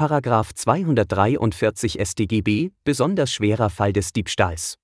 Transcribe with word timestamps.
Paragraph 0.00 0.54
243 0.54 1.98
StGB, 2.00 2.70
besonders 2.84 3.30
schwerer 3.30 3.68
Fall 3.68 3.92
des 3.92 4.14
Diebstahls. 4.14 4.78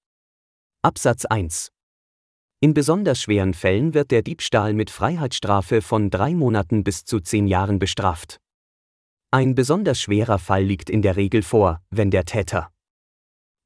Absatz 0.82 1.24
1. 1.24 1.72
In 2.60 2.74
besonders 2.74 3.22
schweren 3.22 3.54
Fällen 3.54 3.94
wird 3.94 4.10
der 4.10 4.20
Diebstahl 4.20 4.74
mit 4.74 4.90
Freiheitsstrafe 4.90 5.80
von 5.80 6.10
drei 6.10 6.34
Monaten 6.34 6.84
bis 6.84 7.06
zu 7.06 7.20
zehn 7.20 7.46
Jahren 7.46 7.78
bestraft. 7.78 8.40
Ein 9.30 9.54
besonders 9.54 9.98
schwerer 10.02 10.38
Fall 10.38 10.64
liegt 10.64 10.90
in 10.90 11.00
der 11.00 11.16
Regel 11.16 11.40
vor, 11.40 11.80
wenn 11.88 12.10
der 12.10 12.26
Täter 12.26 12.70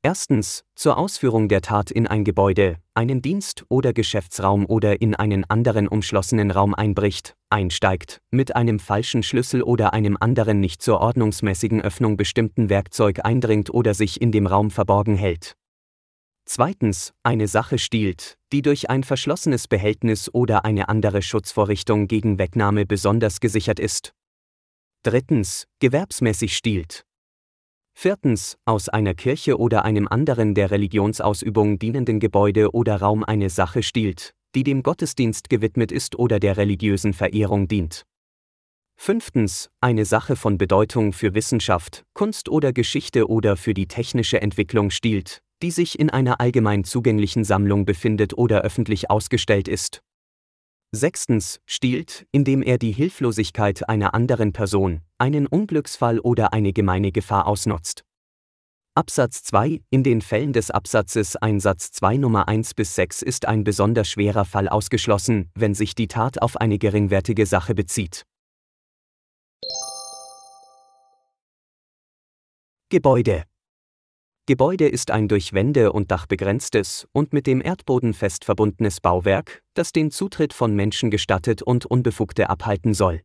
Erstens, 0.03 0.64
zur 0.75 0.96
Ausführung 0.96 1.51
der 1.51 1.61
Tat 1.61 1.91
in 1.91 2.07
ein 2.07 2.25
Gebäude, 2.25 2.79
einen 2.95 3.21
Dienst- 3.21 3.67
oder 3.69 3.93
Geschäftsraum 3.93 4.64
oder 4.64 5.03
in 5.03 5.14
einen 5.14 5.45
anderen 5.45 5.89
umschlossenen 5.89 6.50
Raum 6.50 6.75
einbricht, 6.75 7.37
einsteigt, 7.50 8.23
mit 8.31 8.57
einem 8.57 8.79
falschen 8.79 9.23
Schlüssel 9.23 9.63
oder 9.63 9.93
einem 9.93 10.17
anderen 10.18 10.59
nicht 10.59 10.81
zur 10.81 11.00
ordnungsmäßigen 11.00 11.82
Öffnung 11.82 12.17
bestimmten 12.17 12.71
Werkzeug 12.71 13.26
eindringt 13.26 13.68
oder 13.68 13.93
sich 13.93 14.23
in 14.23 14.32
dem 14.32 14.46
Raum 14.46 14.71
verborgen 14.71 15.17
hält. 15.17 15.54
Zweitens, 16.46 17.12
eine 17.23 17.46
Sache 17.46 17.79
stiehlt, 17.79 18.39
die 18.54 18.62
durch 18.62 18.89
ein 18.89 19.04
verschlossenes 19.04 19.68
Behältnis 19.68 20.32
oder 20.32 20.64
eine 20.64 20.89
andere 20.89 21.21
Schutzvorrichtung 21.21 22.09
gegen 22.09 22.39
Wegnahme 22.39 22.87
besonders 22.87 23.39
gesichert 23.39 23.79
ist. 23.79 24.14
Drittens, 25.03 25.67
gewerbsmäßig 25.79 26.57
stiehlt, 26.57 27.04
Viertens, 28.03 28.57
aus 28.64 28.89
einer 28.89 29.13
Kirche 29.13 29.59
oder 29.59 29.85
einem 29.85 30.09
anderen 30.09 30.54
der 30.54 30.71
Religionsausübung 30.71 31.79
dienenden 31.79 32.19
Gebäude 32.19 32.73
oder 32.73 32.97
Raum 32.97 33.25
eine 33.25 33.50
Sache 33.50 33.83
stiehlt, 33.83 34.33
die 34.55 34.62
dem 34.62 34.83
Gottesdienst 34.83 35.50
gewidmet 35.50 35.92
ist 35.92 36.19
oder 36.19 36.41
der 36.41 36.56
religiösen 36.56 37.12
Verehrung 37.12 37.69
dient. 37.69 38.06
Fünftens, 38.97 39.69
eine 39.83 40.06
Sache 40.06 40.34
von 40.34 40.56
Bedeutung 40.56 41.12
für 41.12 41.34
Wissenschaft, 41.34 42.06
Kunst 42.14 42.48
oder 42.48 42.73
Geschichte 42.73 43.28
oder 43.28 43.59
für 43.59 43.75
die 43.75 43.87
technische 43.87 44.41
Entwicklung 44.41 44.89
stiehlt, 44.89 45.43
die 45.62 45.71
sich 45.71 45.98
in 45.98 46.09
einer 46.09 46.41
allgemein 46.41 46.84
zugänglichen 46.84 47.45
Sammlung 47.45 47.84
befindet 47.84 48.33
oder 48.33 48.62
öffentlich 48.62 49.11
ausgestellt 49.11 49.69
ist. 49.69 50.01
Sechstens, 50.93 51.61
stiehlt, 51.67 52.27
indem 52.33 52.63
er 52.63 52.77
die 52.77 52.91
Hilflosigkeit 52.91 53.89
einer 53.89 54.13
anderen 54.13 54.53
Person, 54.53 55.03
einen 55.19 55.47
Unglücksfall 55.47 56.19
oder 56.19 56.53
eine 56.53 56.73
gemeine 56.73 57.13
Gefahr 57.13 57.47
ausnutzt. 57.47 58.03
Absatz 58.97 59.45
2 59.45 59.83
In 59.91 60.03
den 60.03 60.21
Fällen 60.21 60.53
des 60.53 60.73
Absatzes 60.73 61.37
1 61.37 61.63
Satz 61.63 61.93
2 61.93 62.17
Nummer 62.17 62.49
1 62.49 62.75
bis 62.75 62.97
6 62.97 63.23
ist 63.23 63.47
ein 63.47 63.63
besonders 63.63 64.09
schwerer 64.09 64.45
Fall 64.45 64.69
ausgeschlossen, 64.69 65.49
wenn 65.55 65.75
sich 65.75 65.95
die 65.95 66.09
Tat 66.09 66.43
auf 66.43 66.57
eine 66.57 66.77
geringwertige 66.77 67.47
Sache 67.47 67.77
bezieht. 67.77 68.27
Gebäude 72.89 73.45
Gebäude 74.51 74.89
ist 74.89 75.12
ein 75.12 75.29
durch 75.29 75.53
Wände 75.53 75.93
und 75.93 76.11
Dach 76.11 76.27
begrenztes 76.27 77.06
und 77.12 77.33
mit 77.33 77.47
dem 77.47 77.61
Erdboden 77.61 78.12
fest 78.12 78.45
verbundenes 78.45 79.01
Bauwerk, 79.01 79.62
das 79.75 79.93
den 79.93 80.11
Zutritt 80.11 80.53
von 80.53 80.75
Menschen 80.75 81.12
gestattet 81.12 81.62
und 81.62 81.87
Unbefugte 81.87 82.51
abhalten 82.51 82.93
soll. 82.93 83.23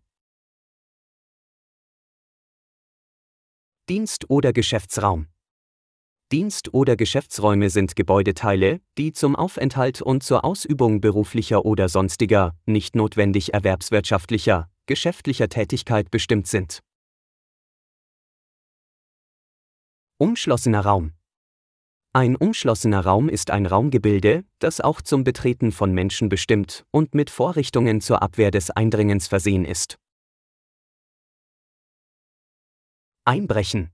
Dienst- 3.89 4.29
oder 4.29 4.53
Geschäftsraum 4.53 5.25
Dienst- 6.31 6.75
oder 6.75 6.95
Geschäftsräume 6.95 7.71
sind 7.71 7.95
Gebäudeteile, 7.95 8.79
die 8.99 9.11
zum 9.11 9.35
Aufenthalt 9.35 10.03
und 10.03 10.21
zur 10.21 10.45
Ausübung 10.45 11.01
beruflicher 11.01 11.65
oder 11.65 11.89
sonstiger, 11.89 12.53
nicht 12.67 12.95
notwendig 12.95 13.51
erwerbswirtschaftlicher, 13.51 14.69
geschäftlicher 14.85 15.49
Tätigkeit 15.49 16.11
bestimmt 16.11 16.45
sind. 16.45 16.83
Umschlossener 20.17 20.79
Raum 20.79 21.11
Ein 22.13 22.37
umschlossener 22.37 23.01
Raum 23.01 23.27
ist 23.27 23.51
ein 23.51 23.65
Raumgebilde, 23.65 24.45
das 24.59 24.79
auch 24.79 25.01
zum 25.01 25.25
Betreten 25.25 25.73
von 25.73 25.91
Menschen 25.91 26.29
bestimmt 26.29 26.85
und 26.91 27.13
mit 27.13 27.29
Vorrichtungen 27.29 27.99
zur 27.99 28.21
Abwehr 28.21 28.49
des 28.49 28.71
Eindringens 28.71 29.27
versehen 29.27 29.65
ist. 29.65 29.97
Einbrechen. 33.25 33.91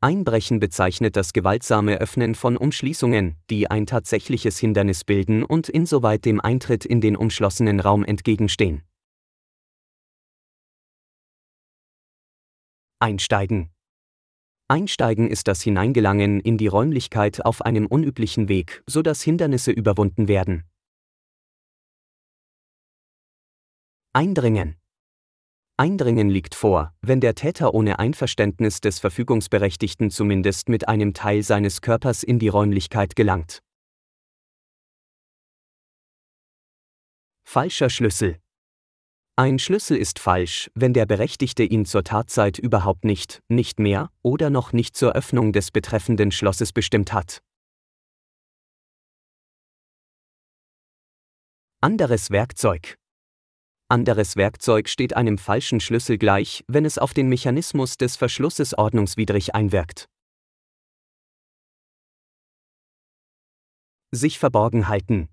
Einbrechen 0.00 0.60
bezeichnet 0.60 1.14
das 1.14 1.34
gewaltsame 1.34 2.00
Öffnen 2.00 2.34
von 2.34 2.56
Umschließungen, 2.56 3.36
die 3.50 3.70
ein 3.70 3.84
tatsächliches 3.84 4.58
Hindernis 4.58 5.04
bilden 5.04 5.44
und 5.44 5.68
insoweit 5.68 6.24
dem 6.24 6.40
Eintritt 6.40 6.86
in 6.86 7.02
den 7.02 7.18
umschlossenen 7.18 7.80
Raum 7.80 8.02
entgegenstehen. 8.02 8.82
Einsteigen. 12.98 13.70
Einsteigen 14.70 15.30
ist 15.30 15.48
das 15.48 15.62
Hineingelangen 15.62 16.40
in 16.40 16.58
die 16.58 16.66
Räumlichkeit 16.66 17.42
auf 17.42 17.62
einem 17.62 17.86
unüblichen 17.86 18.50
Weg, 18.50 18.82
so 18.86 19.00
dass 19.00 19.22
Hindernisse 19.22 19.72
überwunden 19.72 20.28
werden. 20.28 20.64
Eindringen. 24.12 24.76
Eindringen 25.78 26.28
liegt 26.28 26.54
vor, 26.54 26.92
wenn 27.00 27.20
der 27.20 27.34
Täter 27.34 27.72
ohne 27.72 27.98
Einverständnis 27.98 28.82
des 28.82 28.98
Verfügungsberechtigten 28.98 30.10
zumindest 30.10 30.68
mit 30.68 30.86
einem 30.86 31.14
Teil 31.14 31.42
seines 31.42 31.80
Körpers 31.80 32.22
in 32.22 32.38
die 32.38 32.48
Räumlichkeit 32.48 33.16
gelangt. 33.16 33.62
Falscher 37.44 37.88
Schlüssel. 37.88 38.38
Ein 39.38 39.60
Schlüssel 39.60 39.96
ist 39.96 40.18
falsch, 40.18 40.68
wenn 40.74 40.92
der 40.92 41.06
Berechtigte 41.06 41.62
ihn 41.62 41.86
zur 41.86 42.02
Tatzeit 42.02 42.58
überhaupt 42.58 43.04
nicht, 43.04 43.40
nicht 43.46 43.78
mehr 43.78 44.10
oder 44.20 44.50
noch 44.50 44.72
nicht 44.72 44.96
zur 44.96 45.12
Öffnung 45.12 45.52
des 45.52 45.70
betreffenden 45.70 46.32
Schlosses 46.32 46.72
bestimmt 46.72 47.12
hat. 47.12 47.40
Anderes 51.80 52.32
Werkzeug. 52.32 52.98
Anderes 53.86 54.34
Werkzeug 54.34 54.88
steht 54.88 55.14
einem 55.14 55.38
falschen 55.38 55.78
Schlüssel 55.78 56.18
gleich, 56.18 56.64
wenn 56.66 56.84
es 56.84 56.98
auf 56.98 57.14
den 57.14 57.28
Mechanismus 57.28 57.96
des 57.96 58.16
Verschlusses 58.16 58.76
ordnungswidrig 58.76 59.54
einwirkt. 59.54 60.08
Sich 64.10 64.40
verborgen 64.40 64.88
halten. 64.88 65.28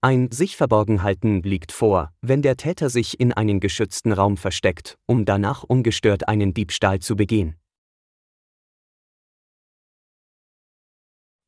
Ein 0.00 0.30
sich 0.30 0.56
verborgen 0.56 1.02
halten 1.02 1.42
liegt 1.42 1.72
vor, 1.72 2.12
wenn 2.20 2.40
der 2.40 2.56
Täter 2.56 2.88
sich 2.88 3.18
in 3.18 3.32
einen 3.32 3.58
geschützten 3.58 4.12
Raum 4.12 4.36
versteckt, 4.36 4.96
um 5.06 5.24
danach 5.24 5.64
ungestört 5.64 6.28
einen 6.28 6.54
Diebstahl 6.54 7.00
zu 7.00 7.16
begehen. 7.16 7.56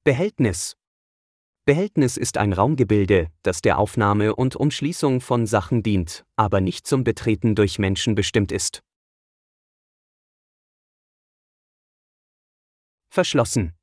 Behältnis 0.03 0.77
Behältnis 1.65 2.17
ist 2.17 2.39
ein 2.39 2.53
Raumgebilde, 2.53 3.29
das 3.45 3.63
der 3.63 3.79
Aufnahme 3.79 4.35
und 4.35 4.57
Umschließung 4.57 5.21
von 5.21 5.47
Sachen 5.47 5.85
dient, 5.85 6.25
aber 6.35 6.61
nicht 6.61 6.89
zum 6.89 7.05
Betreten 7.05 7.55
durch 7.55 7.79
Menschen 7.79 8.17
bestimmt 8.17 8.51
ist. 8.51 8.83
Verschlossen. 13.11 13.80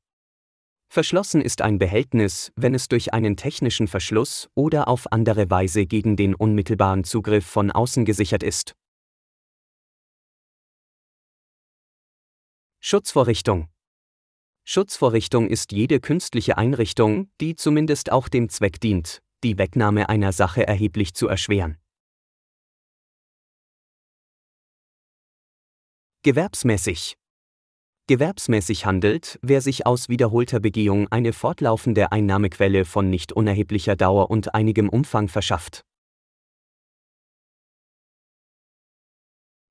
Verschlossen 0.90 1.42
ist 1.42 1.60
ein 1.60 1.78
Behältnis, 1.78 2.50
wenn 2.56 2.74
es 2.74 2.88
durch 2.88 3.12
einen 3.12 3.36
technischen 3.36 3.88
Verschluss 3.88 4.48
oder 4.54 4.88
auf 4.88 5.12
andere 5.12 5.50
Weise 5.50 5.84
gegen 5.84 6.16
den 6.16 6.34
unmittelbaren 6.34 7.04
Zugriff 7.04 7.44
von 7.44 7.70
außen 7.70 8.06
gesichert 8.06 8.42
ist. 8.42 8.74
Schutzvorrichtung 12.80 13.68
Schutzvorrichtung 14.64 15.48
ist 15.48 15.72
jede 15.72 16.00
künstliche 16.00 16.56
Einrichtung, 16.56 17.30
die 17.40 17.54
zumindest 17.54 18.10
auch 18.10 18.28
dem 18.28 18.48
Zweck 18.48 18.80
dient, 18.80 19.20
die 19.44 19.58
Wegnahme 19.58 20.08
einer 20.08 20.32
Sache 20.32 20.66
erheblich 20.66 21.12
zu 21.12 21.28
erschweren. 21.28 21.76
Gewerbsmäßig 26.22 27.16
Gewerbsmäßig 28.08 28.86
handelt, 28.86 29.38
wer 29.42 29.60
sich 29.60 29.84
aus 29.84 30.08
wiederholter 30.08 30.60
Begehung 30.60 31.08
eine 31.08 31.34
fortlaufende 31.34 32.10
Einnahmequelle 32.10 32.86
von 32.86 33.10
nicht 33.10 33.32
unerheblicher 33.32 33.96
Dauer 33.96 34.30
und 34.30 34.54
einigem 34.54 34.88
Umfang 34.88 35.28
verschafft. 35.28 35.84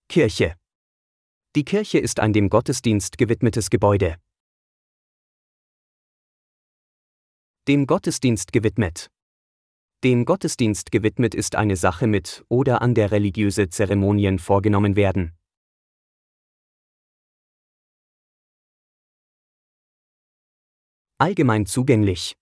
Kirche 0.07 0.55
Die 1.55 1.65
Kirche 1.65 1.97
ist 1.97 2.19
ein 2.19 2.31
dem 2.31 2.49
Gottesdienst 2.49 3.17
gewidmetes 3.17 3.71
Gebäude. 3.71 4.17
Dem 7.67 7.87
Gottesdienst 7.87 8.53
gewidmet. 8.53 9.09
Dem 10.03 10.25
Gottesdienst 10.25 10.91
gewidmet 10.91 11.33
ist 11.33 11.55
eine 11.55 11.75
Sache 11.75 12.05
mit 12.05 12.45
oder 12.49 12.83
an 12.83 12.93
der 12.93 13.09
religiöse 13.09 13.69
Zeremonien 13.69 14.37
vorgenommen 14.37 14.95
werden. 14.95 15.36
Allgemein 21.19 21.65
zugänglich. 21.65 22.35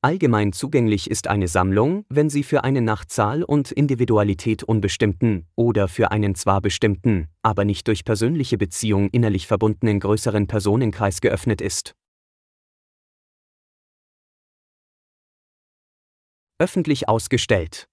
Allgemein 0.00 0.54
zugänglich 0.54 1.10
ist 1.10 1.26
eine 1.26 1.46
Sammlung, 1.46 2.06
wenn 2.08 2.30
sie 2.30 2.42
für 2.42 2.64
einen 2.64 2.84
nach 2.84 3.04
Zahl 3.04 3.42
und 3.42 3.70
Individualität 3.70 4.62
unbestimmten 4.62 5.46
oder 5.56 5.88
für 5.88 6.10
einen 6.10 6.34
zwar 6.34 6.62
bestimmten, 6.62 7.28
aber 7.42 7.66
nicht 7.66 7.86
durch 7.88 8.06
persönliche 8.06 8.56
Beziehung 8.56 9.10
innerlich 9.10 9.46
verbundenen 9.46 10.00
größeren 10.00 10.46
Personenkreis 10.46 11.20
geöffnet 11.20 11.60
ist. 11.60 11.94
Öffentlich 16.58 17.10
ausgestellt. 17.10 17.88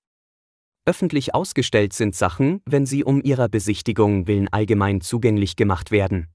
Öffentlich 0.86 1.36
ausgestellt 1.36 1.92
sind 1.92 2.16
Sachen, 2.16 2.62
wenn 2.66 2.86
sie 2.86 3.04
um 3.04 3.22
ihrer 3.22 3.50
Besichtigung 3.50 4.28
willen 4.28 4.48
allgemein 4.48 5.02
zugänglich 5.02 5.58
gemacht 5.58 5.92
werden. 5.92 6.30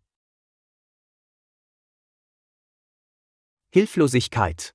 Hilflosigkeit. 3.77 4.73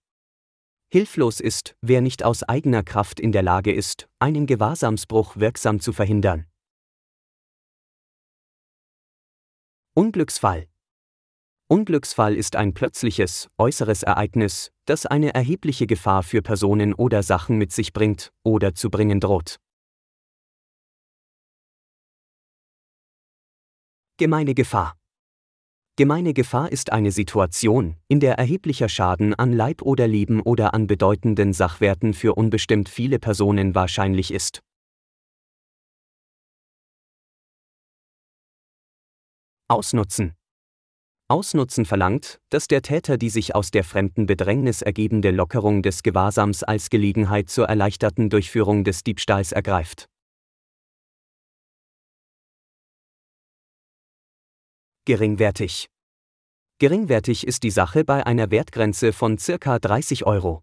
Hilflos 0.92 1.40
ist, 1.40 1.74
wer 1.80 2.02
nicht 2.02 2.22
aus 2.22 2.44
eigener 2.44 2.84
Kraft 2.84 3.22
in 3.22 3.32
der 3.32 3.44
Lage 3.44 3.72
ist, 3.72 4.10
einen 4.20 4.46
Gewahrsamsbruch 4.46 5.38
wirksam 5.38 5.80
zu 5.80 5.94
verhindern. 5.94 6.48
Unglücksfall. 9.94 10.68
Unglücksfall 11.70 12.36
ist 12.36 12.58
ein 12.58 12.74
plötzliches, 12.74 13.48
äußeres 13.58 14.04
Ereignis, 14.04 14.74
das 14.84 15.06
eine 15.06 15.34
erhebliche 15.34 15.88
Gefahr 15.88 16.22
für 16.22 16.42
Personen 16.42 16.94
oder 16.94 17.24
Sachen 17.24 17.58
mit 17.58 17.72
sich 17.72 17.94
bringt 17.94 18.34
oder 18.44 18.76
zu 18.76 18.90
bringen 18.90 19.22
droht. 19.22 19.62
Gemeine 24.18 24.54
Gefahr. 24.54 24.99
Gemeine 26.00 26.34
Gefahr 26.34 26.72
ist 26.72 26.94
eine 26.94 27.12
Situation, 27.12 27.98
in 28.08 28.22
der 28.22 28.36
erheblicher 28.36 28.88
Schaden 28.88 29.34
an 29.34 29.52
Leib 29.52 29.82
oder 29.82 30.08
Leben 30.08 30.40
oder 30.42 30.74
an 30.74 30.88
bedeutenden 30.88 31.52
Sachwerten 31.52 32.14
für 32.14 32.36
unbestimmt 32.36 32.88
viele 32.88 33.20
Personen 33.20 33.76
wahrscheinlich 33.76 34.32
ist. 34.32 34.62
Ausnutzen. 39.68 40.36
Ausnutzen 41.28 41.84
verlangt, 41.84 42.40
dass 42.48 42.70
der 42.70 42.82
Täter 42.82 43.18
die 43.18 43.30
sich 43.30 43.54
aus 43.54 43.70
der 43.70 43.84
fremden 43.84 44.26
Bedrängnis 44.26 44.82
ergebende 44.82 45.32
Lockerung 45.32 45.82
des 45.82 46.02
Gewahrsams 46.02 46.64
als 46.64 46.90
Gelegenheit 46.90 47.50
zur 47.50 47.66
erleichterten 47.66 48.30
Durchführung 48.30 48.86
des 48.86 49.04
Diebstahls 49.04 49.52
ergreift. 49.52 50.09
Geringwertig. 55.10 55.88
Geringwertig 56.78 57.48
ist 57.48 57.64
die 57.64 57.72
Sache 57.72 58.06
bei 58.06 58.28
einer 58.28 58.52
Wertgrenze 58.52 59.12
von 59.12 59.38
ca. 59.38 59.80
30 59.80 60.28
Euro. 60.28 60.62